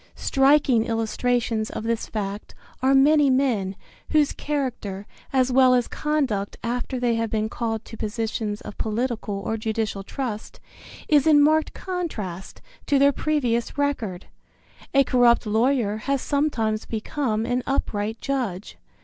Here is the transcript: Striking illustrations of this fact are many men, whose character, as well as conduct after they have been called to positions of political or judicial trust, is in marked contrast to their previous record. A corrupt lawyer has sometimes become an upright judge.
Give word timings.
Striking 0.15 0.83
illustrations 0.85 1.69
of 1.69 1.83
this 1.83 2.07
fact 2.07 2.55
are 2.81 2.95
many 2.95 3.29
men, 3.29 3.75
whose 4.09 4.33
character, 4.33 5.05
as 5.31 5.51
well 5.51 5.75
as 5.75 5.87
conduct 5.87 6.57
after 6.63 6.99
they 6.99 7.13
have 7.13 7.29
been 7.29 7.47
called 7.49 7.85
to 7.85 7.95
positions 7.97 8.61
of 8.61 8.79
political 8.79 9.35
or 9.41 9.57
judicial 9.57 10.01
trust, 10.01 10.59
is 11.07 11.27
in 11.27 11.39
marked 11.39 11.75
contrast 11.75 12.63
to 12.87 12.97
their 12.97 13.11
previous 13.11 13.77
record. 13.77 14.25
A 14.91 15.03
corrupt 15.03 15.45
lawyer 15.45 15.97
has 15.97 16.19
sometimes 16.19 16.87
become 16.87 17.45
an 17.45 17.61
upright 17.67 18.17
judge. 18.19 18.79